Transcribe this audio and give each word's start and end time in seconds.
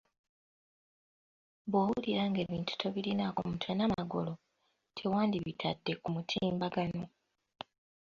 Bwowulira 1.71 2.23
ng'ebintu 2.29 2.71
tobirinako 2.81 3.39
mutwe 3.49 3.71
na 3.75 3.85
magulu, 3.93 4.33
tewandibitadde 4.97 5.93
ku 6.01 6.07
mutimbagano. 6.15 7.03